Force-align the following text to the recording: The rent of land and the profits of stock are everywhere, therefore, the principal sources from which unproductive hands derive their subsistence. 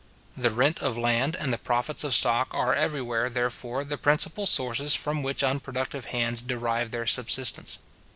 The 0.35 0.49
rent 0.49 0.81
of 0.81 0.97
land 0.97 1.35
and 1.35 1.53
the 1.53 1.59
profits 1.59 2.03
of 2.03 2.15
stock 2.15 2.47
are 2.55 2.73
everywhere, 2.73 3.29
therefore, 3.29 3.83
the 3.83 3.99
principal 3.99 4.47
sources 4.47 4.95
from 4.95 5.21
which 5.21 5.43
unproductive 5.43 6.05
hands 6.05 6.41
derive 6.41 6.89
their 6.89 7.05
subsistence. 7.05 7.77